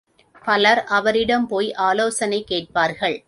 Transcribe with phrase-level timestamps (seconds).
[0.45, 3.17] பலர் அவரிடம் போய் ஆலோசனை கேட்பார்கள்.